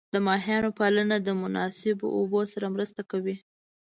د 0.13 0.15
ماهیانو 0.27 0.69
پالنه 0.79 1.17
د 1.21 1.29
مناسب 1.41 1.97
اوبو 2.17 2.39
سره 2.53 2.65
مرسته 2.75 3.01
کوي. 3.11 3.35